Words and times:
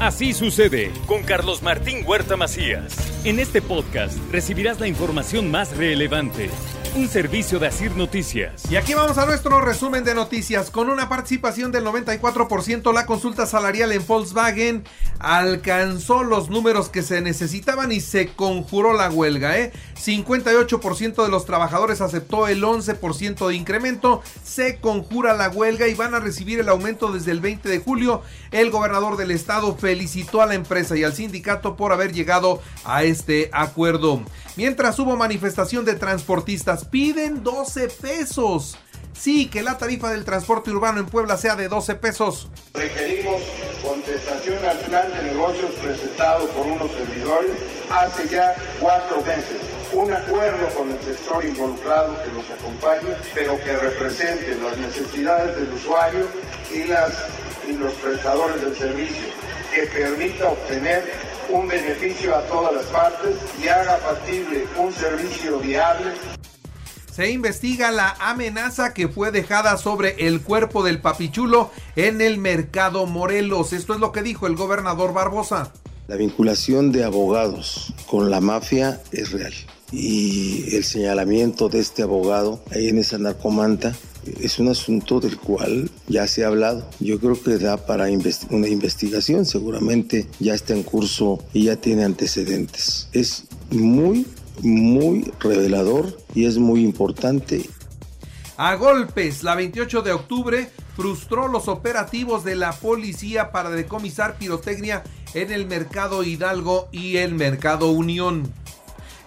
Así 0.00 0.34
sucede 0.34 0.92
con 1.06 1.22
Carlos 1.22 1.62
Martín 1.62 2.04
Huerta 2.06 2.36
Macías. 2.36 2.94
En 3.24 3.38
este 3.38 3.62
podcast 3.62 4.18
recibirás 4.30 4.78
la 4.78 4.88
información 4.88 5.50
más 5.50 5.74
relevante 5.74 6.50
un 6.96 7.08
servicio 7.08 7.58
de 7.58 7.66
Asir 7.66 7.94
Noticias. 7.94 8.70
Y 8.70 8.76
aquí 8.76 8.94
vamos 8.94 9.18
a 9.18 9.26
nuestro 9.26 9.60
resumen 9.60 10.02
de 10.02 10.14
noticias. 10.14 10.70
Con 10.70 10.88
una 10.88 11.10
participación 11.10 11.70
del 11.70 11.84
94%, 11.84 12.92
la 12.94 13.04
consulta 13.04 13.44
salarial 13.44 13.92
en 13.92 14.06
Volkswagen 14.06 14.82
alcanzó 15.18 16.22
los 16.22 16.48
números 16.48 16.88
que 16.88 17.02
se 17.02 17.20
necesitaban 17.20 17.92
y 17.92 18.00
se 18.00 18.28
conjuró 18.28 18.94
la 18.94 19.10
huelga. 19.10 19.58
¿eh? 19.58 19.72
58% 19.96 21.24
de 21.24 21.30
los 21.30 21.46
trabajadores 21.46 22.00
aceptó 22.00 22.48
el 22.48 22.62
11% 22.62 23.48
de 23.48 23.54
incremento. 23.54 24.22
Se 24.44 24.78
conjura 24.78 25.34
la 25.34 25.48
huelga 25.48 25.88
y 25.88 25.94
van 25.94 26.14
a 26.14 26.20
recibir 26.20 26.60
el 26.60 26.68
aumento 26.68 27.12
desde 27.12 27.32
el 27.32 27.40
20 27.40 27.68
de 27.68 27.78
julio. 27.78 28.22
El 28.50 28.70
gobernador 28.70 29.16
del 29.16 29.30
estado 29.30 29.76
felicitó 29.76 30.42
a 30.42 30.46
la 30.46 30.54
empresa 30.54 30.96
y 30.96 31.04
al 31.04 31.14
sindicato 31.14 31.76
por 31.76 31.92
haber 31.92 32.12
llegado 32.12 32.60
a 32.84 33.04
este 33.04 33.50
acuerdo. 33.52 34.22
Mientras 34.56 34.98
hubo 34.98 35.16
manifestación 35.16 35.84
de 35.84 35.94
transportistas, 35.94 36.84
piden 36.84 37.42
12 37.42 37.88
pesos. 37.88 38.78
Sí, 39.18 39.48
que 39.48 39.62
la 39.62 39.78
tarifa 39.78 40.10
del 40.10 40.24
transporte 40.24 40.70
urbano 40.70 41.00
en 41.00 41.06
Puebla 41.06 41.36
sea 41.36 41.56
de 41.56 41.68
12 41.68 41.96
pesos. 41.96 42.48
Requerimos 42.74 43.42
contestación 43.82 44.64
al 44.64 44.78
plan 44.78 45.12
de 45.12 45.22
negocios 45.32 45.70
presentado 45.82 46.46
por 46.48 46.66
unos 46.66 46.90
servidores 46.92 47.52
hace 47.90 48.28
ya 48.28 48.54
cuatro 48.80 49.20
meses. 49.22 49.60
Un 49.92 50.12
acuerdo 50.12 50.68
con 50.76 50.90
el 50.90 51.00
sector 51.00 51.44
involucrado 51.44 52.16
que 52.22 52.32
nos 52.32 52.50
acompañe, 52.50 53.16
pero 53.34 53.58
que 53.58 53.76
represente 53.76 54.56
las 54.56 54.76
necesidades 54.78 55.56
del 55.56 55.72
usuario 55.72 56.26
y, 56.72 56.84
las, 56.84 57.12
y 57.68 57.72
los 57.72 57.92
prestadores 57.94 58.60
del 58.60 58.76
servicio, 58.76 59.26
que 59.74 59.82
permita 59.86 60.48
obtener 60.48 61.04
un 61.48 61.68
beneficio 61.68 62.34
a 62.36 62.42
todas 62.42 62.74
las 62.74 62.86
partes 62.86 63.36
y 63.62 63.68
haga 63.68 63.96
factible 63.98 64.66
un 64.76 64.92
servicio 64.92 65.58
viable. 65.60 66.12
Se 67.16 67.30
investiga 67.30 67.92
la 67.92 68.10
amenaza 68.20 68.92
que 68.92 69.08
fue 69.08 69.30
dejada 69.30 69.78
sobre 69.78 70.26
el 70.26 70.42
cuerpo 70.42 70.84
del 70.84 71.00
papichulo 71.00 71.70
en 71.96 72.20
el 72.20 72.36
mercado 72.36 73.06
Morelos. 73.06 73.72
Esto 73.72 73.94
es 73.94 74.00
lo 74.00 74.12
que 74.12 74.20
dijo 74.20 74.46
el 74.46 74.54
gobernador 74.54 75.14
Barbosa. 75.14 75.72
La 76.08 76.16
vinculación 76.16 76.92
de 76.92 77.04
abogados 77.04 77.94
con 78.06 78.30
la 78.30 78.42
mafia 78.42 79.00
es 79.12 79.32
real. 79.32 79.54
Y 79.92 80.76
el 80.76 80.84
señalamiento 80.84 81.70
de 81.70 81.78
este 81.78 82.02
abogado 82.02 82.60
ahí 82.70 82.88
en 82.88 82.98
esa 82.98 83.16
narcomanta 83.16 83.96
es 84.42 84.58
un 84.58 84.68
asunto 84.68 85.18
del 85.18 85.38
cual 85.38 85.90
ya 86.08 86.26
se 86.26 86.44
ha 86.44 86.48
hablado. 86.48 86.86
Yo 87.00 87.18
creo 87.18 87.42
que 87.42 87.56
da 87.56 87.78
para 87.78 88.08
una 88.50 88.68
investigación, 88.68 89.46
seguramente 89.46 90.26
ya 90.38 90.52
está 90.52 90.74
en 90.74 90.82
curso 90.82 91.42
y 91.54 91.64
ya 91.64 91.76
tiene 91.76 92.04
antecedentes. 92.04 93.08
Es 93.14 93.44
muy, 93.70 94.26
muy 94.62 95.32
revelador 95.40 96.16
y 96.34 96.46
es 96.46 96.58
muy 96.58 96.82
importante. 96.82 97.68
A 98.56 98.74
golpes, 98.76 99.42
la 99.42 99.54
28 99.54 100.02
de 100.02 100.12
octubre 100.12 100.70
frustró 100.96 101.48
los 101.48 101.68
operativos 101.68 102.42
de 102.42 102.56
la 102.56 102.72
policía 102.72 103.52
para 103.52 103.68
decomisar 103.68 104.38
pirotecnia 104.38 105.04
en 105.34 105.52
el 105.52 105.66
mercado 105.66 106.24
Hidalgo 106.24 106.88
y 106.90 107.18
el 107.18 107.34
mercado 107.34 107.90
Unión. 107.90 108.50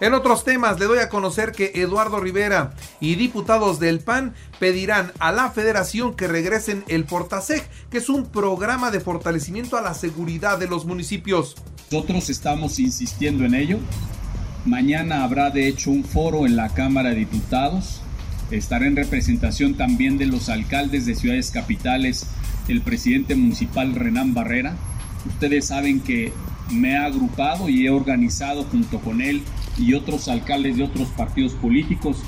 En 0.00 0.14
otros 0.14 0.44
temas, 0.44 0.80
le 0.80 0.86
doy 0.86 0.98
a 0.98 1.10
conocer 1.10 1.52
que 1.52 1.72
Eduardo 1.74 2.18
Rivera 2.18 2.72
y 3.00 3.16
diputados 3.16 3.78
del 3.78 4.00
PAN 4.00 4.34
pedirán 4.58 5.12
a 5.18 5.30
la 5.30 5.50
federación 5.50 6.16
que 6.16 6.26
regresen 6.26 6.84
el 6.88 7.04
Portaseg, 7.04 7.62
que 7.90 7.98
es 7.98 8.08
un 8.08 8.26
programa 8.26 8.90
de 8.90 9.00
fortalecimiento 9.00 9.76
a 9.76 9.82
la 9.82 9.92
seguridad 9.92 10.58
de 10.58 10.68
los 10.68 10.86
municipios. 10.86 11.54
Nosotros 11.92 12.30
estamos 12.30 12.78
insistiendo 12.78 13.44
en 13.44 13.54
ello. 13.54 13.78
Mañana 14.66 15.24
habrá 15.24 15.48
de 15.48 15.68
hecho 15.68 15.90
un 15.90 16.04
foro 16.04 16.44
en 16.44 16.54
la 16.54 16.68
Cámara 16.68 17.10
de 17.10 17.16
Diputados. 17.16 18.02
Estará 18.50 18.86
en 18.86 18.96
representación 18.96 19.74
también 19.74 20.18
de 20.18 20.26
los 20.26 20.50
alcaldes 20.50 21.06
de 21.06 21.14
ciudades 21.14 21.50
capitales, 21.50 22.26
el 22.68 22.82
presidente 22.82 23.34
municipal 23.34 23.94
Renán 23.94 24.34
Barrera. 24.34 24.76
Ustedes 25.26 25.66
saben 25.66 26.00
que 26.00 26.32
me 26.70 26.92
he 26.92 26.96
agrupado 26.98 27.70
y 27.70 27.86
he 27.86 27.90
organizado 27.90 28.64
junto 28.64 29.00
con 29.00 29.22
él 29.22 29.42
y 29.78 29.94
otros 29.94 30.28
alcaldes 30.28 30.76
de 30.76 30.84
otros 30.84 31.08
partidos 31.08 31.52
políticos. 31.54 32.18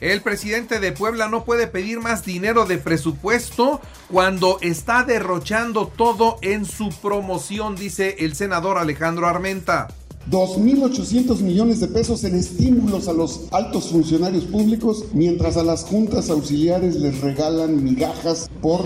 El 0.00 0.20
presidente 0.20 0.80
de 0.80 0.92
Puebla 0.92 1.28
no 1.28 1.44
puede 1.44 1.66
pedir 1.66 2.00
más 2.00 2.26
dinero 2.26 2.66
de 2.66 2.76
presupuesto 2.76 3.80
cuando 4.10 4.58
está 4.60 5.04
derrochando 5.04 5.86
todo 5.86 6.36
en 6.42 6.66
su 6.66 6.90
promoción, 6.90 7.74
dice 7.74 8.16
el 8.18 8.34
senador 8.34 8.76
Alejandro 8.76 9.26
Armenta. 9.26 9.88
2.800 10.30 11.40
millones 11.40 11.80
de 11.80 11.86
pesos 11.86 12.24
en 12.24 12.34
estímulos 12.34 13.06
a 13.06 13.12
los 13.12 13.46
altos 13.52 13.90
funcionarios 13.90 14.44
públicos, 14.44 15.04
mientras 15.12 15.56
a 15.56 15.62
las 15.62 15.84
juntas 15.84 16.30
auxiliares 16.30 16.96
les 16.96 17.20
regalan 17.20 17.84
migajas 17.84 18.50
por 18.60 18.84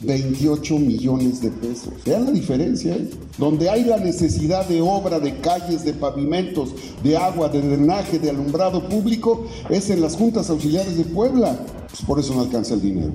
28 0.00 0.78
millones 0.78 1.40
de 1.40 1.50
pesos. 1.50 1.94
Vean 2.04 2.26
la 2.26 2.30
diferencia. 2.30 2.94
¿eh? 2.94 3.08
Donde 3.38 3.70
hay 3.70 3.84
la 3.84 3.96
necesidad 3.96 4.66
de 4.68 4.82
obra, 4.82 5.18
de 5.18 5.38
calles, 5.38 5.84
de 5.84 5.94
pavimentos, 5.94 6.74
de 7.02 7.16
agua, 7.16 7.48
de 7.48 7.62
drenaje, 7.62 8.18
de 8.18 8.30
alumbrado 8.30 8.86
público, 8.88 9.46
es 9.70 9.88
en 9.88 10.02
las 10.02 10.16
juntas 10.16 10.50
auxiliares 10.50 10.98
de 10.98 11.04
Puebla. 11.04 11.58
Pues 11.88 12.02
por 12.02 12.18
eso 12.18 12.34
no 12.34 12.42
alcanza 12.42 12.74
el 12.74 12.82
dinero. 12.82 13.14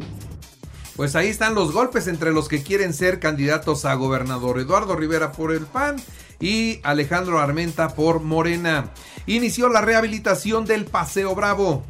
Pues 0.98 1.16
ahí 1.16 1.28
están 1.28 1.54
los 1.54 1.74
golpes 1.74 2.08
entre 2.08 2.32
los 2.32 2.48
que 2.48 2.64
quieren 2.64 2.92
ser 2.92 3.20
candidatos 3.20 3.86
a 3.86 3.94
gobernador. 3.94 4.60
Eduardo 4.60 4.96
Rivera 4.96 5.32
por 5.32 5.54
el 5.54 5.68
PAN 5.68 5.98
y 6.40 6.80
Alejandro 6.82 7.40
Armenta 7.40 7.90
por 7.90 8.20
Morena. 8.24 8.90
Inició 9.28 9.70
la 9.70 9.82
rehabilitación 9.82 10.66
del 10.66 10.86
Paseo 10.86 11.36
Bravo. 11.36 11.86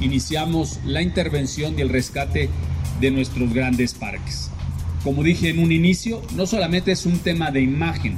Iniciamos 0.00 0.80
la 0.86 1.02
intervención 1.02 1.78
y 1.78 1.82
el 1.82 1.90
rescate 1.90 2.48
de 2.98 3.10
nuestros 3.10 3.52
grandes 3.52 3.92
parques. 3.92 4.50
Como 5.04 5.22
dije 5.22 5.50
en 5.50 5.58
un 5.58 5.70
inicio, 5.70 6.22
no 6.34 6.46
solamente 6.46 6.92
es 6.92 7.04
un 7.04 7.18
tema 7.18 7.50
de 7.50 7.60
imagen, 7.60 8.16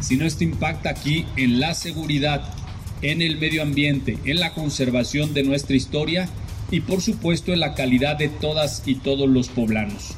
sino 0.00 0.24
esto 0.24 0.44
impacta 0.44 0.90
aquí 0.90 1.26
en 1.34 1.58
la 1.58 1.74
seguridad, 1.74 2.54
en 3.02 3.22
el 3.22 3.38
medio 3.40 3.62
ambiente, 3.62 4.20
en 4.24 4.38
la 4.38 4.54
conservación 4.54 5.34
de 5.34 5.42
nuestra 5.42 5.74
historia 5.74 6.28
y 6.70 6.80
por 6.80 7.00
supuesto 7.00 7.52
en 7.52 7.60
la 7.60 7.74
calidad 7.74 8.16
de 8.16 8.28
todas 8.28 8.82
y 8.86 8.96
todos 8.96 9.28
los 9.28 9.48
poblanos 9.48 10.16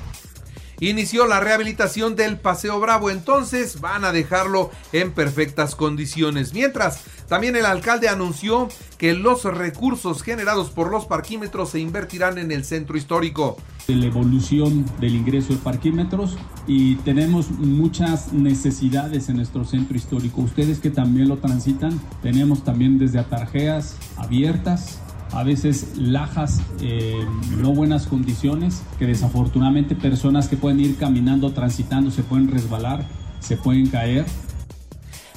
inició 0.81 1.27
la 1.27 1.41
rehabilitación 1.41 2.17
del 2.17 2.39
Paseo 2.39 2.79
Bravo, 2.81 3.11
entonces 3.11 3.81
van 3.81 4.05
a 4.05 4.13
dejarlo 4.13 4.71
en 4.93 5.13
perfectas 5.13 5.75
condiciones. 5.75 6.53
Mientras, 6.53 7.03
también 7.29 7.57
el 7.57 7.67
alcalde 7.67 8.09
anunció 8.09 8.69
que 8.99 9.15
los 9.15 9.45
recursos 9.45 10.23
generados 10.23 10.71
por 10.71 10.91
los 10.91 11.07
parquímetros 11.07 11.71
se 11.71 11.81
invertirán 11.81 12.39
en 12.39 12.53
el 12.53 12.65
centro 12.65 12.97
histórico. 12.97 13.57
La 13.89 14.07
evolución 14.07 14.85
del 15.01 15.15
ingreso 15.15 15.53
de 15.53 15.59
parquímetros 15.61 16.37
y 16.67 16.97
tenemos 16.97 17.51
muchas 17.51 18.33
necesidades 18.33 19.29
en 19.29 19.37
nuestro 19.37 19.65
centro 19.65 19.97
histórico. 19.97 20.41
Ustedes 20.41 20.81
que 20.81 20.91
también 20.91 21.29
lo 21.29 21.39
transitan, 21.39 22.01
tenemos 22.23 22.65
también 22.65 22.99
desde 22.99 23.21
atarjeas 23.21 23.97
abiertas 24.17 25.01
a 25.33 25.43
veces 25.43 25.97
lajas 25.97 26.61
en 26.81 27.61
no 27.61 27.73
buenas 27.73 28.07
condiciones, 28.07 28.83
que 28.99 29.07
desafortunadamente 29.07 29.95
personas 29.95 30.49
que 30.49 30.57
pueden 30.57 30.81
ir 30.81 30.97
caminando, 30.97 31.53
transitando, 31.53 32.11
se 32.11 32.23
pueden 32.23 32.51
resbalar, 32.51 33.07
se 33.41 33.57
pueden 33.57 33.89
caer. 33.89 34.25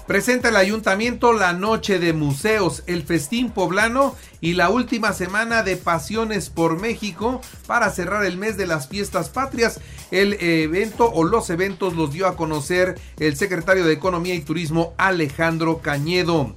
Presenta 0.09 0.49
el 0.49 0.55
ayuntamiento 0.55 1.33
la 1.33 1.53
noche 1.53 1.99
de 1.99 2.13
museos, 2.13 2.81
el 2.87 3.03
festín 3.03 3.51
poblano 3.51 4.15
y 4.41 4.53
la 4.53 4.71
última 4.71 5.13
semana 5.13 5.61
de 5.61 5.77
Pasiones 5.77 6.49
por 6.49 6.81
México 6.81 7.41
para 7.67 7.91
cerrar 7.91 8.25
el 8.25 8.35
mes 8.35 8.57
de 8.57 8.65
las 8.65 8.87
fiestas 8.87 9.29
patrias. 9.29 9.79
El 10.09 10.33
evento 10.41 11.11
o 11.13 11.23
los 11.23 11.51
eventos 11.51 11.95
los 11.95 12.11
dio 12.11 12.25
a 12.25 12.35
conocer 12.35 12.99
el 13.19 13.35
secretario 13.35 13.85
de 13.85 13.93
Economía 13.93 14.33
y 14.33 14.41
Turismo 14.41 14.95
Alejandro 14.97 15.77
Cañedo. 15.77 16.55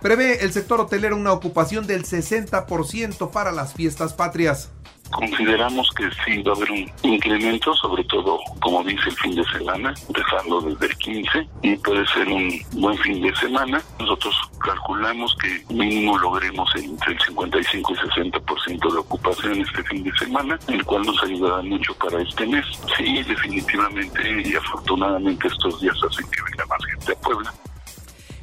Prevé 0.00 0.42
el 0.42 0.52
sector 0.52 0.80
hotelero 0.80 1.14
una 1.14 1.32
ocupación 1.32 1.86
del 1.86 2.04
60% 2.04 3.30
para 3.30 3.52
las 3.52 3.74
fiestas 3.74 4.14
patrias. 4.14 4.72
Consideramos 5.10 5.90
que 5.90 6.08
sí 6.24 6.40
va 6.42 6.52
a 6.52 6.56
haber 6.56 6.70
un 6.70 6.90
incremento, 7.02 7.74
sobre 7.74 8.04
todo, 8.04 8.38
como 8.60 8.82
dice 8.84 9.10
el 9.10 9.16
fin 9.16 9.34
de 9.34 9.44
semana, 9.44 9.92
dejarlo 10.08 10.62
desde 10.62 10.86
el 10.86 10.96
15 10.96 11.48
y 11.62 11.76
puede 11.76 12.06
ser 12.06 12.28
un 12.28 12.50
buen 12.80 12.96
fin 12.98 13.20
de 13.20 13.34
semana. 13.36 13.82
Nosotros 13.98 14.34
calculamos 14.64 15.36
que 15.42 15.74
mínimo 15.74 16.16
logremos 16.16 16.70
entre 16.76 17.12
el 17.12 17.20
55 17.20 17.92
y 17.92 17.96
60% 17.96 18.92
de 18.92 18.98
ocupación 18.98 19.60
este 19.60 19.82
fin 19.82 20.02
de 20.04 20.12
semana, 20.16 20.58
el 20.68 20.82
cual 20.84 21.02
nos 21.02 21.22
ayudará 21.24 21.60
mucho 21.60 21.92
para 21.96 22.22
este 22.22 22.46
mes. 22.46 22.64
Sí, 22.96 23.22
definitivamente 23.24 24.42
y 24.48 24.54
afortunadamente 24.54 25.48
estos 25.48 25.78
días 25.80 25.96
hacen 26.08 26.24
que 26.30 26.42
venga 26.50 26.64
más 26.66 26.84
gente 26.86 27.12
a 27.12 27.16
Puebla. 27.16 27.52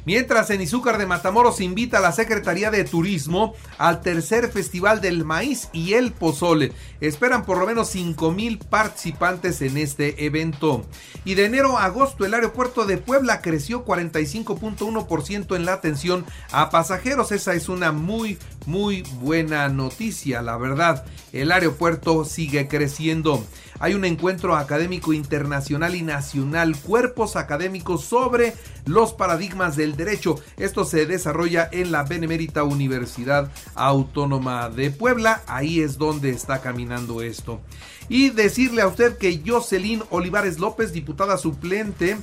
Mientras 0.08 0.48
en 0.48 0.62
Izúcar 0.62 0.96
de 0.96 1.04
Matamoros 1.04 1.60
invita 1.60 1.98
a 1.98 2.00
la 2.00 2.12
Secretaría 2.12 2.70
de 2.70 2.84
Turismo 2.84 3.52
al 3.76 4.00
tercer 4.00 4.50
Festival 4.50 5.02
del 5.02 5.26
Maíz 5.26 5.68
y 5.74 5.92
el 5.92 6.12
Pozole. 6.12 6.72
Esperan 7.02 7.44
por 7.44 7.58
lo 7.58 7.66
menos 7.66 7.90
5 7.90 8.30
mil 8.30 8.58
participantes 8.58 9.60
en 9.60 9.76
este 9.76 10.24
evento. 10.24 10.86
Y 11.26 11.34
de 11.34 11.44
enero 11.44 11.76
a 11.76 11.84
agosto 11.84 12.24
el 12.24 12.32
aeropuerto 12.32 12.86
de 12.86 12.96
Puebla 12.96 13.42
creció 13.42 13.84
45.1% 13.84 15.54
en 15.54 15.66
la 15.66 15.74
atención 15.74 16.24
a 16.52 16.70
pasajeros. 16.70 17.30
Esa 17.30 17.52
es 17.52 17.68
una 17.68 17.92
muy, 17.92 18.38
muy 18.64 19.02
buena 19.20 19.68
noticia, 19.68 20.40
la 20.40 20.56
verdad. 20.56 21.04
El 21.34 21.52
aeropuerto 21.52 22.24
sigue 22.24 22.66
creciendo 22.66 23.44
hay 23.80 23.94
un 23.94 24.04
encuentro 24.04 24.56
académico 24.56 25.12
internacional 25.12 25.94
y 25.94 26.02
nacional, 26.02 26.76
cuerpos 26.76 27.36
académicos 27.36 28.04
sobre 28.04 28.54
los 28.86 29.12
paradigmas 29.12 29.76
del 29.76 29.96
derecho. 29.96 30.36
Esto 30.56 30.84
se 30.84 31.06
desarrolla 31.06 31.68
en 31.70 31.92
la 31.92 32.02
Benemérita 32.02 32.64
Universidad 32.64 33.50
Autónoma 33.74 34.68
de 34.68 34.90
Puebla. 34.90 35.42
Ahí 35.46 35.80
es 35.80 35.98
donde 35.98 36.30
está 36.30 36.60
caminando 36.60 37.22
esto. 37.22 37.60
Y 38.08 38.30
decirle 38.30 38.82
a 38.82 38.88
usted 38.88 39.18
que 39.18 39.42
Jocelyn 39.46 40.02
Olivares 40.10 40.58
López, 40.58 40.92
diputada 40.92 41.36
suplente 41.36 42.16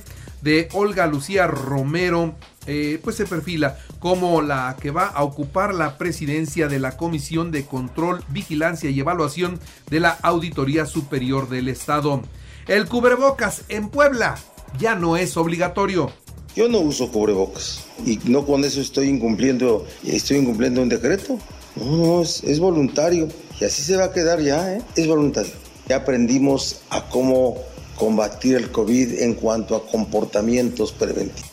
de 0.46 0.68
Olga 0.74 1.08
Lucía 1.08 1.48
Romero, 1.48 2.36
eh, 2.68 3.00
pues 3.02 3.16
se 3.16 3.26
perfila 3.26 3.76
como 3.98 4.40
la 4.42 4.76
que 4.80 4.92
va 4.92 5.06
a 5.06 5.24
ocupar 5.24 5.74
la 5.74 5.98
presidencia 5.98 6.68
de 6.68 6.78
la 6.78 6.96
Comisión 6.96 7.50
de 7.50 7.66
Control, 7.66 8.22
Vigilancia 8.28 8.88
y 8.88 9.00
Evaluación 9.00 9.58
de 9.90 9.98
la 9.98 10.10
Auditoría 10.22 10.86
Superior 10.86 11.48
del 11.48 11.66
Estado. 11.66 12.22
El 12.68 12.86
cubrebocas 12.86 13.64
en 13.68 13.88
Puebla 13.88 14.38
ya 14.78 14.94
no 14.94 15.16
es 15.16 15.36
obligatorio. 15.36 16.12
Yo 16.54 16.68
no 16.68 16.78
uso 16.78 17.10
cubrebocas 17.10 17.84
y 18.06 18.20
no 18.26 18.46
con 18.46 18.64
eso 18.64 18.80
estoy 18.80 19.08
incumpliendo, 19.08 19.84
estoy 20.04 20.36
incumpliendo 20.36 20.80
un 20.80 20.88
decreto. 20.88 21.40
No, 21.74 21.96
no, 21.96 22.22
es, 22.22 22.44
es 22.44 22.60
voluntario 22.60 23.26
y 23.60 23.64
así 23.64 23.82
se 23.82 23.96
va 23.96 24.04
a 24.04 24.12
quedar 24.12 24.40
ya, 24.40 24.74
¿eh? 24.74 24.82
es 24.94 25.08
voluntario. 25.08 25.52
Ya 25.88 25.96
aprendimos 25.96 26.82
a 26.90 27.08
cómo 27.08 27.56
combatir 27.96 28.56
el 28.56 28.70
COVID 28.70 29.20
en 29.20 29.34
cuanto 29.34 29.74
a 29.74 29.86
comportamientos 29.86 30.92
preventivos. 30.92 31.50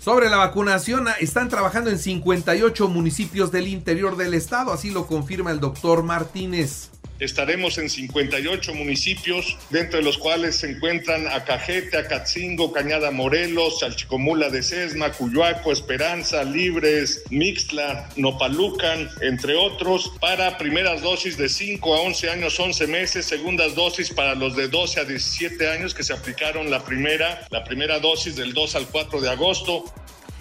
Sobre 0.00 0.30
la 0.30 0.36
vacunación, 0.36 1.06
están 1.20 1.48
trabajando 1.48 1.90
en 1.90 1.98
58 1.98 2.88
municipios 2.88 3.50
del 3.50 3.66
interior 3.66 4.16
del 4.16 4.34
estado, 4.34 4.72
así 4.72 4.90
lo 4.90 5.06
confirma 5.06 5.50
el 5.50 5.60
doctor 5.60 6.02
Martínez. 6.02 6.90
Estaremos 7.18 7.78
en 7.78 7.90
58 7.90 8.74
municipios, 8.74 9.56
dentro 9.70 9.98
de 9.98 10.04
los 10.04 10.18
cuales 10.18 10.56
se 10.56 10.70
encuentran 10.70 11.26
Acajete, 11.26 11.98
Acatzingo, 11.98 12.72
Cañada 12.72 13.10
Morelos, 13.10 13.80
Chalchicomula 13.80 14.50
de 14.50 14.62
Sesma, 14.62 15.10
Cuyuaco, 15.10 15.72
Esperanza, 15.72 16.44
Libres, 16.44 17.24
Mixtla, 17.30 18.08
Nopalucan, 18.14 19.10
entre 19.20 19.56
otros, 19.56 20.12
para 20.20 20.58
primeras 20.58 21.02
dosis 21.02 21.36
de 21.36 21.48
5 21.48 21.94
a 21.94 22.00
11 22.02 22.30
años, 22.30 22.60
11 22.60 22.86
meses, 22.86 23.26
segundas 23.26 23.74
dosis 23.74 24.10
para 24.10 24.36
los 24.36 24.54
de 24.54 24.68
12 24.68 25.00
a 25.00 25.04
17 25.04 25.68
años 25.70 25.94
que 25.94 26.04
se 26.04 26.12
aplicaron 26.12 26.70
la 26.70 26.84
primera, 26.84 27.46
la 27.50 27.64
primera 27.64 27.98
dosis 27.98 28.36
del 28.36 28.52
2 28.52 28.76
al 28.76 28.86
4 28.86 29.20
de 29.20 29.30
agosto. 29.30 29.84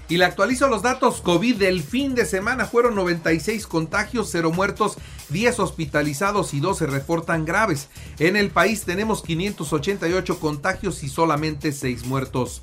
Y 0.09 0.17
le 0.17 0.25
actualizo 0.25 0.69
los 0.69 0.81
datos 0.81 1.19
COVID 1.21 1.57
del 1.57 1.83
fin 1.83 2.15
de 2.15 2.25
semana. 2.25 2.65
Fueron 2.65 2.95
96 2.95 3.67
contagios, 3.67 4.29
0 4.31 4.51
muertos, 4.51 4.97
10 5.29 5.59
hospitalizados 5.59 6.53
y 6.53 6.61
12 6.61 6.87
reportan 6.87 7.43
graves. 7.43 7.89
En 8.17 8.37
el 8.37 8.49
país 8.49 8.85
tenemos 8.85 9.21
588 9.21 10.39
contagios 10.39 11.03
y 11.03 11.09
solamente 11.09 11.73
6 11.73 12.05
muertos. 12.05 12.61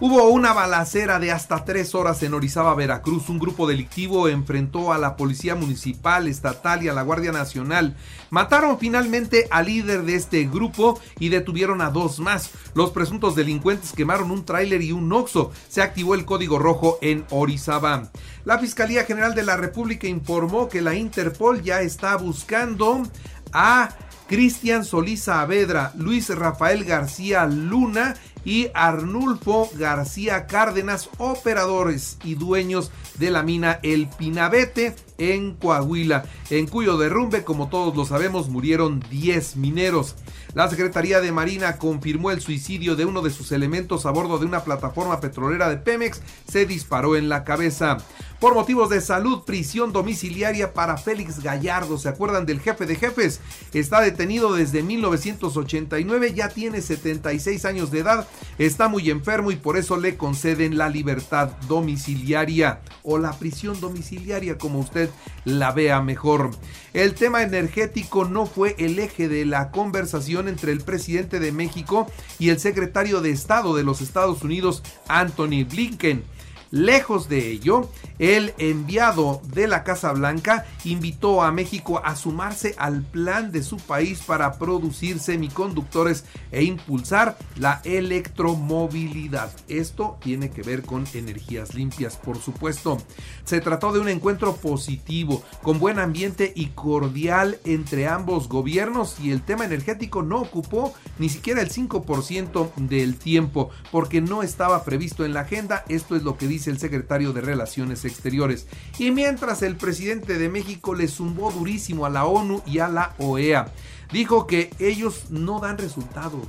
Hubo 0.00 0.28
una 0.28 0.52
balacera 0.52 1.20
de 1.20 1.30
hasta 1.30 1.64
tres 1.64 1.94
horas 1.94 2.20
en 2.24 2.34
Orizaba, 2.34 2.74
Veracruz. 2.74 3.28
Un 3.28 3.38
grupo 3.38 3.68
delictivo 3.68 4.26
enfrentó 4.26 4.92
a 4.92 4.98
la 4.98 5.16
policía 5.16 5.54
municipal, 5.54 6.26
estatal 6.26 6.82
y 6.82 6.88
a 6.88 6.92
la 6.92 7.02
Guardia 7.02 7.30
Nacional. 7.30 7.96
Mataron 8.30 8.80
finalmente 8.80 9.46
al 9.52 9.66
líder 9.66 10.02
de 10.02 10.16
este 10.16 10.44
grupo 10.46 11.00
y 11.20 11.28
detuvieron 11.28 11.80
a 11.80 11.90
dos 11.90 12.18
más. 12.18 12.50
Los 12.74 12.90
presuntos 12.90 13.36
delincuentes 13.36 13.92
quemaron 13.92 14.32
un 14.32 14.44
tráiler 14.44 14.82
y 14.82 14.90
un 14.90 15.12
oxo. 15.12 15.52
Se 15.68 15.80
activó 15.80 16.16
el 16.16 16.24
código 16.24 16.58
rojo 16.58 16.98
en 17.00 17.24
Orizaba. 17.30 18.10
La 18.44 18.58
Fiscalía 18.58 19.04
General 19.04 19.36
de 19.36 19.44
la 19.44 19.56
República 19.56 20.08
informó 20.08 20.68
que 20.68 20.82
la 20.82 20.96
Interpol 20.96 21.62
ya 21.62 21.82
está 21.82 22.16
buscando 22.16 23.04
a 23.52 23.90
Cristian 24.28 24.84
Solís 24.84 25.24
Saavedra, 25.24 25.92
Luis 25.96 26.28
Rafael 26.28 26.84
García 26.84 27.46
Luna 27.46 28.14
y 28.44 28.68
Arnulfo 28.74 29.70
García 29.74 30.46
Cárdenas, 30.46 31.08
operadores 31.18 32.18
y 32.24 32.34
dueños 32.34 32.90
de 33.18 33.30
la 33.30 33.42
mina 33.42 33.80
El 33.82 34.08
Pinabete 34.08 34.94
en 35.18 35.54
Coahuila, 35.54 36.24
en 36.50 36.66
cuyo 36.66 36.96
derrumbe, 36.98 37.44
como 37.44 37.68
todos 37.68 37.96
lo 37.96 38.04
sabemos, 38.04 38.48
murieron 38.48 39.02
10 39.10 39.56
mineros. 39.56 40.16
La 40.54 40.68
Secretaría 40.68 41.20
de 41.20 41.32
Marina 41.32 41.78
confirmó 41.78 42.30
el 42.30 42.40
suicidio 42.40 42.96
de 42.96 43.04
uno 43.04 43.22
de 43.22 43.30
sus 43.30 43.50
elementos 43.52 44.06
a 44.06 44.10
bordo 44.10 44.38
de 44.38 44.46
una 44.46 44.62
plataforma 44.62 45.20
petrolera 45.20 45.68
de 45.68 45.78
Pemex. 45.78 46.20
Se 46.48 46.66
disparó 46.66 47.16
en 47.16 47.28
la 47.28 47.44
cabeza. 47.44 47.98
Por 48.44 48.52
motivos 48.52 48.90
de 48.90 49.00
salud, 49.00 49.44
prisión 49.46 49.90
domiciliaria 49.90 50.74
para 50.74 50.98
Félix 50.98 51.42
Gallardo. 51.42 51.96
¿Se 51.96 52.10
acuerdan 52.10 52.44
del 52.44 52.60
jefe 52.60 52.84
de 52.84 52.94
jefes? 52.94 53.40
Está 53.72 54.02
detenido 54.02 54.52
desde 54.52 54.82
1989, 54.82 56.34
ya 56.34 56.50
tiene 56.50 56.82
76 56.82 57.64
años 57.64 57.90
de 57.90 58.00
edad, 58.00 58.28
está 58.58 58.88
muy 58.88 59.08
enfermo 59.08 59.50
y 59.50 59.56
por 59.56 59.78
eso 59.78 59.96
le 59.96 60.18
conceden 60.18 60.76
la 60.76 60.90
libertad 60.90 61.52
domiciliaria 61.68 62.82
o 63.02 63.16
la 63.16 63.32
prisión 63.32 63.80
domiciliaria, 63.80 64.58
como 64.58 64.80
usted 64.80 65.08
la 65.46 65.72
vea 65.72 66.02
mejor. 66.02 66.50
El 66.92 67.14
tema 67.14 67.44
energético 67.44 68.26
no 68.26 68.44
fue 68.44 68.76
el 68.78 68.98
eje 68.98 69.26
de 69.26 69.46
la 69.46 69.70
conversación 69.70 70.48
entre 70.48 70.72
el 70.72 70.82
presidente 70.82 71.40
de 71.40 71.50
México 71.50 72.08
y 72.38 72.50
el 72.50 72.60
secretario 72.60 73.22
de 73.22 73.30
Estado 73.30 73.74
de 73.74 73.84
los 73.84 74.02
Estados 74.02 74.42
Unidos, 74.42 74.82
Anthony 75.08 75.64
Blinken. 75.66 76.33
Lejos 76.74 77.28
de 77.28 77.52
ello, 77.52 77.88
el 78.18 78.52
enviado 78.58 79.40
de 79.54 79.68
la 79.68 79.84
Casa 79.84 80.10
Blanca 80.10 80.66
invitó 80.82 81.42
a 81.42 81.52
México 81.52 82.02
a 82.04 82.16
sumarse 82.16 82.74
al 82.78 83.02
plan 83.02 83.52
de 83.52 83.62
su 83.62 83.76
país 83.76 84.22
para 84.26 84.58
producir 84.58 85.20
semiconductores 85.20 86.24
e 86.50 86.64
impulsar 86.64 87.38
la 87.56 87.80
electromovilidad. 87.84 89.52
Esto 89.68 90.18
tiene 90.20 90.50
que 90.50 90.62
ver 90.62 90.82
con 90.82 91.06
energías 91.14 91.74
limpias, 91.74 92.16
por 92.16 92.38
supuesto. 92.38 92.98
Se 93.44 93.60
trató 93.60 93.92
de 93.92 94.00
un 94.00 94.08
encuentro 94.08 94.56
positivo, 94.56 95.44
con 95.62 95.78
buen 95.78 96.00
ambiente 96.00 96.52
y 96.56 96.66
cordial 96.70 97.60
entre 97.64 98.08
ambos 98.08 98.48
gobiernos 98.48 99.20
y 99.20 99.30
el 99.30 99.42
tema 99.42 99.64
energético 99.64 100.22
no 100.22 100.40
ocupó 100.40 100.92
ni 101.20 101.28
siquiera 101.28 101.62
el 101.62 101.70
5% 101.70 102.74
del 102.74 103.14
tiempo 103.16 103.70
porque 103.92 104.20
no 104.20 104.42
estaba 104.42 104.82
previsto 104.82 105.24
en 105.24 105.34
la 105.34 105.42
agenda. 105.42 105.84
Esto 105.88 106.16
es 106.16 106.24
lo 106.24 106.36
que 106.36 106.48
dice 106.48 106.63
el 106.68 106.78
secretario 106.78 107.32
de 107.32 107.40
Relaciones 107.40 108.04
Exteriores. 108.04 108.66
Y 108.98 109.10
mientras 109.10 109.62
el 109.62 109.76
presidente 109.76 110.38
de 110.38 110.48
México 110.48 110.94
le 110.94 111.08
zumbó 111.08 111.50
durísimo 111.52 112.06
a 112.06 112.10
la 112.10 112.24
ONU 112.24 112.62
y 112.66 112.78
a 112.78 112.88
la 112.88 113.14
OEA, 113.18 113.72
dijo 114.12 114.46
que 114.46 114.70
ellos 114.78 115.30
no 115.30 115.60
dan 115.60 115.78
resultados 115.78 116.48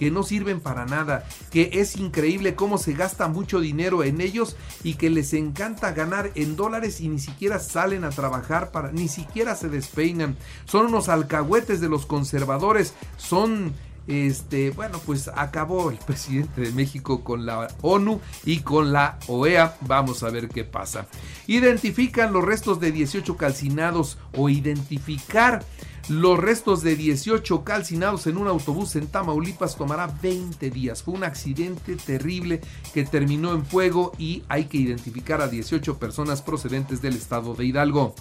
que 0.00 0.10
no 0.10 0.22
sirven 0.22 0.60
para 0.60 0.86
nada, 0.86 1.28
que 1.50 1.68
es 1.74 1.96
increíble 1.96 2.54
cómo 2.54 2.78
se 2.78 2.94
gasta 2.94 3.28
mucho 3.28 3.60
dinero 3.60 4.02
en 4.02 4.22
ellos 4.22 4.56
y 4.82 4.94
que 4.94 5.10
les 5.10 5.34
encanta 5.34 5.92
ganar 5.92 6.30
en 6.36 6.56
dólares 6.56 7.02
y 7.02 7.08
ni 7.08 7.18
siquiera 7.18 7.58
salen 7.58 8.04
a 8.04 8.08
trabajar 8.08 8.70
para, 8.70 8.92
ni 8.92 9.08
siquiera 9.08 9.54
se 9.56 9.68
despeinan. 9.68 10.38
Son 10.64 10.86
unos 10.86 11.10
alcahuetes 11.10 11.82
de 11.82 11.90
los 11.90 12.06
conservadores, 12.06 12.94
son 13.18 13.74
este, 14.06 14.70
bueno, 14.70 15.00
pues 15.04 15.28
acabó 15.28 15.90
el 15.90 15.98
presidente 16.06 16.60
de 16.62 16.72
México 16.72 17.22
con 17.22 17.46
la 17.46 17.68
ONU 17.82 18.20
y 18.44 18.60
con 18.60 18.92
la 18.92 19.18
OEA. 19.26 19.76
Vamos 19.82 20.22
a 20.22 20.30
ver 20.30 20.48
qué 20.48 20.64
pasa. 20.64 21.06
Identifican 21.46 22.32
los 22.32 22.44
restos 22.44 22.80
de 22.80 22.92
18 22.92 23.36
calcinados 23.36 24.18
o 24.36 24.48
identificar 24.48 25.64
los 26.10 26.40
restos 26.40 26.82
de 26.82 26.96
18 26.96 27.62
calcinados 27.62 28.26
en 28.26 28.36
un 28.36 28.48
autobús 28.48 28.96
en 28.96 29.06
Tamaulipas 29.06 29.76
tomará 29.76 30.08
20 30.08 30.68
días. 30.70 31.04
Fue 31.04 31.14
un 31.14 31.22
accidente 31.22 31.94
terrible 31.94 32.60
que 32.92 33.04
terminó 33.04 33.52
en 33.54 33.64
fuego 33.64 34.10
y 34.18 34.42
hay 34.48 34.64
que 34.64 34.78
identificar 34.78 35.40
a 35.40 35.46
18 35.46 35.98
personas 35.98 36.42
procedentes 36.42 37.00
del 37.00 37.14
estado 37.14 37.54
de 37.54 37.66
Hidalgo. 37.66 38.16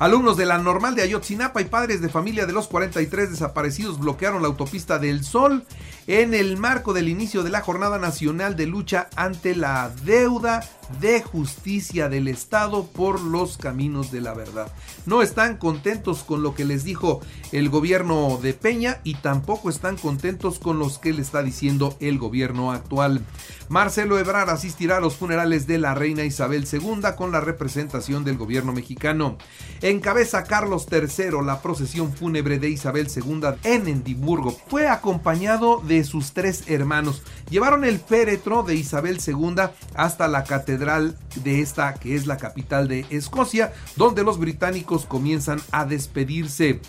Alumnos 0.00 0.38
de 0.38 0.46
la 0.46 0.56
normal 0.56 0.94
de 0.94 1.02
Ayotzinapa 1.02 1.60
y 1.60 1.66
padres 1.66 2.00
de 2.00 2.08
familia 2.08 2.46
de 2.46 2.54
los 2.54 2.68
43 2.68 3.32
desaparecidos 3.32 3.98
bloquearon 3.98 4.40
la 4.40 4.48
autopista 4.48 4.98
del 4.98 5.22
Sol 5.22 5.66
en 6.06 6.32
el 6.32 6.56
marco 6.56 6.94
del 6.94 7.06
inicio 7.06 7.42
de 7.42 7.50
la 7.50 7.60
Jornada 7.60 7.98
Nacional 7.98 8.56
de 8.56 8.66
Lucha 8.66 9.10
ante 9.14 9.54
la 9.54 9.90
Deuda 10.06 10.62
de 11.00 11.22
justicia 11.22 12.08
del 12.08 12.28
Estado 12.28 12.86
por 12.86 13.20
los 13.20 13.56
caminos 13.56 14.10
de 14.10 14.20
la 14.20 14.34
verdad. 14.34 14.72
No 15.06 15.22
están 15.22 15.56
contentos 15.56 16.24
con 16.24 16.42
lo 16.42 16.54
que 16.54 16.64
les 16.64 16.84
dijo 16.84 17.20
el 17.52 17.68
gobierno 17.68 18.38
de 18.42 18.54
Peña 18.54 19.00
y 19.04 19.14
tampoco 19.14 19.70
están 19.70 19.96
contentos 19.96 20.58
con 20.58 20.78
los 20.78 20.98
que 20.98 21.12
le 21.12 21.22
está 21.22 21.42
diciendo 21.42 21.96
el 22.00 22.18
gobierno 22.18 22.72
actual. 22.72 23.22
Marcelo 23.68 24.18
Ebrard 24.18 24.50
asistirá 24.50 24.96
a 24.96 25.00
los 25.00 25.14
funerales 25.14 25.68
de 25.68 25.78
la 25.78 25.94
reina 25.94 26.24
Isabel 26.24 26.66
II 26.70 27.02
con 27.16 27.30
la 27.30 27.40
representación 27.40 28.24
del 28.24 28.36
gobierno 28.36 28.72
mexicano. 28.72 29.38
Encabeza 29.80 30.42
Carlos 30.42 30.86
III 30.90 31.44
la 31.44 31.62
procesión 31.62 32.12
fúnebre 32.12 32.58
de 32.58 32.68
Isabel 32.68 33.08
II 33.14 33.42
en 33.62 33.86
Edimburgo. 33.86 34.50
Fue 34.68 34.88
acompañado 34.88 35.80
de 35.86 36.02
sus 36.02 36.32
tres 36.32 36.64
hermanos. 36.66 37.22
Llevaron 37.48 37.84
el 37.84 38.00
féretro 38.00 38.64
de 38.64 38.74
Isabel 38.74 39.20
II 39.24 39.54
hasta 39.94 40.26
la 40.26 40.42
catedral 40.44 40.79
de 40.80 41.60
esta, 41.60 41.94
que 41.94 42.16
es 42.16 42.26
la 42.26 42.38
capital 42.38 42.88
de 42.88 43.06
Escocia, 43.10 43.72
donde 43.96 44.24
los 44.24 44.38
británicos 44.38 45.06
comienzan 45.06 45.60
a 45.70 45.84
despedirse. 45.84 46.80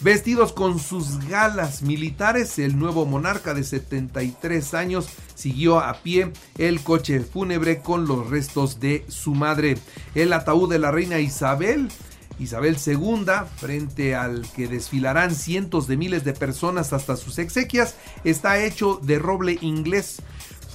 Vestidos 0.00 0.52
con 0.52 0.78
sus 0.78 1.26
galas 1.26 1.80
militares, 1.80 2.58
el 2.58 2.78
nuevo 2.78 3.06
monarca 3.06 3.54
de 3.54 3.64
73 3.64 4.74
años 4.74 5.08
siguió 5.34 5.78
a 5.80 5.94
pie 6.02 6.32
el 6.58 6.82
coche 6.82 7.20
fúnebre 7.20 7.80
con 7.80 8.06
los 8.06 8.28
restos 8.28 8.78
de 8.78 9.06
su 9.08 9.34
madre. 9.34 9.78
El 10.14 10.34
ataúd 10.34 10.68
de 10.68 10.78
la 10.78 10.90
reina 10.90 11.18
Isabel 11.18 11.88
Isabel 12.38 12.76
II, 12.84 13.24
frente 13.56 14.14
al 14.14 14.46
que 14.54 14.68
desfilarán 14.68 15.34
cientos 15.34 15.86
de 15.86 15.96
miles 15.96 16.24
de 16.24 16.34
personas 16.34 16.92
hasta 16.92 17.16
sus 17.16 17.38
exequias, 17.38 17.94
está 18.24 18.62
hecho 18.62 19.00
de 19.02 19.18
roble 19.18 19.58
inglés, 19.60 20.20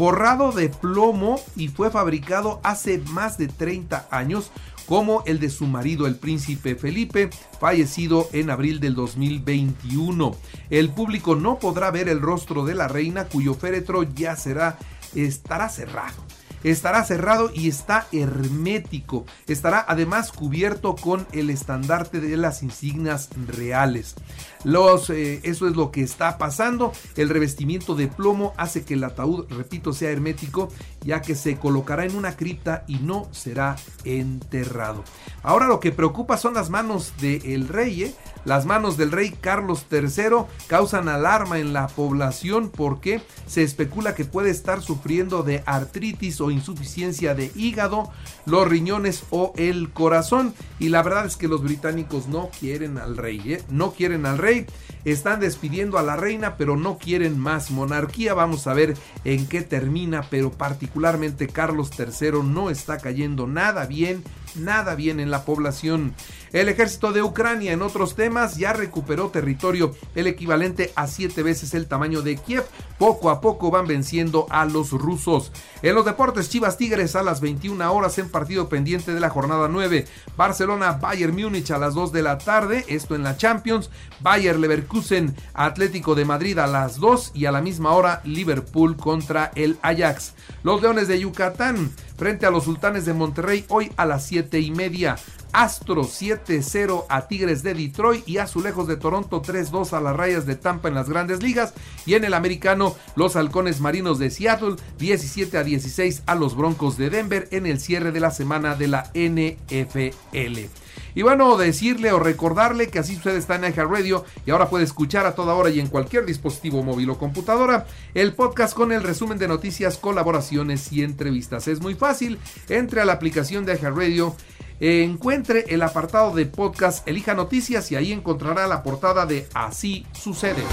forrado 0.02 0.52
de 0.52 0.70
plomo 0.70 1.40
y 1.56 1.68
fue 1.68 1.92
fabricado 1.92 2.60
hace 2.64 2.98
más 3.12 3.38
de 3.38 3.48
30 3.48 4.08
años 4.10 4.50
como 4.88 5.22
el 5.28 5.40
de 5.40 5.52
su 5.52 5.68
marido 5.68 6.08
el 6.08 6.16
príncipe 6.16 6.74
Felipe, 6.74 7.30
fallecido 7.60 8.28
en 8.34 8.50
abril 8.50 8.80
del 8.80 8.96
2021. 8.96 10.36
El 10.72 10.90
público 10.90 11.36
no 11.36 11.60
podrá 11.60 11.92
ver 11.92 12.10
el 12.10 12.20
rostro 12.20 12.66
de 12.66 12.74
la 12.74 12.88
reina 12.88 13.26
cuyo 13.26 13.54
féretro 13.54 14.02
ya 14.02 14.36
será 14.36 14.80
estará 15.14 15.70
cerrado 15.70 16.31
estará 16.64 17.04
cerrado 17.04 17.52
y 17.54 17.68
está 17.68 18.08
hermético. 18.12 19.26
Estará 19.48 19.86
además 19.88 20.32
cubierto 20.32 20.96
con 20.96 21.28
el 21.32 21.50
estandarte 21.50 22.20
de 22.20 22.38
las 22.38 22.64
insignias 22.64 23.30
reales. 23.48 24.16
Los, 24.64 25.10
eh, 25.10 25.40
eso 25.44 25.68
es 25.68 25.76
lo 25.76 25.92
que 25.92 26.02
está 26.02 26.38
pasando. 26.38 26.94
El 27.16 27.30
revestimiento 27.30 27.96
de 27.96 28.08
plomo 28.08 28.54
hace 28.58 28.84
que 28.84 28.94
el 28.94 29.04
ataúd, 29.04 29.46
repito, 29.50 29.94
sea 29.94 30.12
hermético, 30.12 30.70
ya 31.04 31.22
que 31.22 31.36
se 31.36 31.58
colocará 31.58 32.06
en 32.06 32.16
una 32.16 32.36
cripta 32.36 32.84
y 32.88 32.98
no 32.98 33.28
será 33.32 33.76
enterrado. 34.04 35.04
Ahora 35.44 35.68
lo 35.68 35.80
que 35.80 35.92
preocupa 35.92 36.38
son 36.38 36.54
las 36.54 36.70
manos 36.70 37.14
del 37.20 37.68
rey. 37.68 38.04
¿eh? 38.04 38.16
Las 38.46 38.66
manos 38.66 38.98
del 38.98 39.12
rey 39.12 39.32
Carlos 39.32 39.86
III 39.92 40.46
causan 40.68 41.10
alarma 41.10 41.60
en 41.60 41.74
la 41.74 41.88
población 41.88 42.72
porque 42.76 43.22
se 43.48 43.64
especula 43.64 44.16
que 44.16 44.26
puede 44.26 44.50
estar 44.50 44.82
sufriendo 44.82 45.44
de 45.44 45.64
artritis 45.66 46.42
o 46.42 46.52
insuficiencia 46.52 47.36
de 47.36 47.52
hígado, 47.56 48.12
los 48.46 48.68
riñones 48.68 49.24
o 49.30 49.54
el 49.58 49.92
corazón. 49.92 50.54
Y 50.80 50.90
la 50.90 51.04
verdad 51.04 51.26
es 51.26 51.38
que 51.38 51.48
los 51.48 51.64
británicos 51.64 52.28
no 52.28 52.50
quieren 52.60 52.98
al 52.98 53.18
rey, 53.18 53.42
¿eh? 53.46 53.64
no 53.70 53.92
quieren 53.92 54.26
al 54.26 54.38
rey. 54.38 54.66
Están 55.06 55.40
despidiendo 55.40 55.98
a 55.98 56.04
la 56.04 56.16
reina, 56.16 56.58
pero 56.58 56.78
no 56.78 56.98
quieren 56.98 57.40
más 57.40 57.72
monarquía. 57.72 58.34
Vamos 58.34 58.68
a 58.68 58.74
ver 58.74 58.96
en 59.24 59.48
qué 59.48 59.62
termina, 59.62 60.24
pero 60.30 60.52
particularmente 60.52 61.48
Carlos 61.48 61.92
III 61.98 62.44
no 62.44 62.70
está 62.70 62.98
cayendo 62.98 63.48
nada 63.48 63.86
bien 63.86 64.24
nada 64.56 64.96
bien 64.96 65.20
en 65.20 65.32
la 65.32 65.46
población. 65.46 66.14
El 66.52 66.68
ejército 66.68 67.14
de 67.14 67.24
Ucrania 67.24 67.72
en 67.72 67.82
otros 67.82 68.16
temas 68.16 68.58
ya 68.58 68.74
recuperó 68.74 69.30
territorio 69.30 69.96
el 70.16 70.28
equivalente 70.28 70.92
a 70.96 71.08
siete 71.08 71.44
veces 71.44 71.74
el 71.74 71.88
tamaño 71.88 72.22
de 72.22 72.36
Kiev. 72.36 72.66
Poco 72.98 73.30
a 73.30 73.40
poco 73.40 73.72
van 73.72 73.88
venciendo 73.88 74.48
a 74.50 74.66
los 74.66 74.92
rusos. 74.92 75.52
En 75.82 75.96
los 75.96 76.06
deportes 76.06 76.50
Chivas 76.50 76.78
Tigres 76.78 77.16
a 77.16 77.24
las 77.24 77.40
21 77.40 77.92
horas 77.92 78.18
en 78.18 78.30
partido 78.30 78.68
pendiente 78.68 79.14
de 79.14 79.20
la 79.20 79.30
jornada 79.30 79.70
9. 79.70 80.06
Barcelona 80.36 80.92
Bayern 80.92 81.36
Múnich 81.36 81.72
a 81.72 81.78
las 81.78 81.94
2 81.94 82.12
de 82.12 82.22
la 82.22 82.38
tarde, 82.38 82.86
esto 82.90 83.16
en 83.16 83.24
la 83.24 83.38
Champions. 83.38 83.90
Bayer 84.20 84.60
Leverkusen 84.60 85.36
Atlético 85.54 86.16
de 86.16 86.26
Madrid 86.26 86.60
a 86.60 86.68
las 86.68 87.00
2 87.00 87.32
y 87.34 87.46
a 87.46 87.52
la 87.52 87.62
misma 87.62 87.92
hora 87.92 88.22
Liverpool 88.26 88.98
contra 88.98 89.52
el 89.56 89.78
Ajax. 89.82 90.34
Los 90.64 90.82
Leones 90.82 91.08
de 91.08 91.20
Yucatán 91.20 91.92
frente 92.22 92.46
a 92.46 92.52
los 92.52 92.66
Sultanes 92.66 93.06
de 93.06 93.16
Monterrey 93.16 93.66
hoy 93.68 93.92
a 93.98 94.06
las 94.06 94.28
7 94.28 94.60
y 94.60 94.70
media. 94.70 95.16
Astro 95.54 96.04
7-0 96.04 97.06
a 97.10 97.28
Tigres 97.28 97.64
de 97.64 97.74
Detroit 97.74 98.30
y 98.30 98.38
Azulejos 98.38 98.88
de 98.88 98.96
Toronto 98.96 99.42
3-2 99.42 99.94
a 99.94 100.02
las 100.02 100.16
Rayas 100.16 100.46
de 100.46 100.56
Tampa 100.56 100.88
en 100.88 100.94
las 100.94 101.10
grandes 101.10 101.42
ligas. 101.42 101.74
Y 102.06 102.14
en 102.14 102.24
el 102.24 102.36
americano, 102.36 102.96
los 103.16 103.36
Halcones 103.36 103.82
Marinos 103.82 104.20
de 104.20 104.30
Seattle 104.30 104.76
17 105.00 105.58
a 105.58 105.64
16 105.64 106.22
a 106.28 106.36
los 106.36 106.56
Broncos 106.56 106.96
de 106.96 107.10
Denver 107.10 107.48
en 107.50 107.66
el 107.66 107.80
cierre 107.80 108.12
de 108.12 108.20
la 108.20 108.30
semana 108.30 108.76
de 108.76 108.88
la 108.88 109.10
NFL. 109.16 110.81
Y 111.16 111.22
bueno, 111.22 111.58
decirle 111.58 112.12
o 112.12 112.20
recordarle 112.20 112.90
que 112.90 113.00
así 113.00 113.16
sucede 113.16 113.38
está 113.38 113.56
en 113.56 113.74
Radio 113.76 114.26
y 114.46 114.52
ahora 114.52 114.70
puede 114.70 114.84
escuchar 114.84 115.26
a 115.26 115.36
toda 115.36 115.54
hora 115.54 115.70
y 115.70 115.80
en 115.80 115.88
cualquier 115.88 116.26
dispositivo 116.26 116.84
móvil 116.84 117.10
o 117.10 117.18
computadora 117.18 117.86
el 118.14 118.34
podcast 118.34 118.74
con 118.74 118.92
el 118.92 119.04
resumen 119.04 119.38
de 119.38 119.48
noticias, 119.48 119.98
colaboraciones 119.98 120.92
y 120.92 121.04
entrevistas. 121.04 121.68
Es 121.68 121.82
muy 121.82 121.96
fácil, 121.96 122.40
entre 122.70 123.02
a 123.02 123.06
la 123.06 123.14
aplicación 123.14 123.66
de 123.66 123.76
Radio 123.76 124.36
encuentre 124.82 125.66
el 125.70 125.84
apartado 125.84 126.34
de 126.34 126.46
podcast, 126.48 127.08
elija 127.08 127.34
noticias 127.34 127.92
y 127.92 127.96
ahí 127.96 128.12
encontrará 128.12 128.68
la 128.68 128.84
portada 128.84 129.26
de 129.26 129.48
Así 129.54 130.06
sucede. 130.12 130.64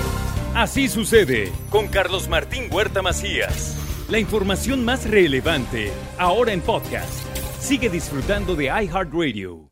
Así 0.54 0.88
sucede 0.88 1.52
con 1.70 1.88
Carlos 1.88 2.28
Martín 2.28 2.64
Huerta 2.70 3.02
Macías. 3.02 3.76
La 4.08 4.18
información 4.18 4.84
más 4.84 5.08
relevante 5.08 5.92
ahora 6.18 6.52
en 6.52 6.62
podcast. 6.62 7.22
Sigue 7.60 7.90
disfrutando 7.90 8.56
de 8.56 8.64
iHeartRadio. 8.64 9.67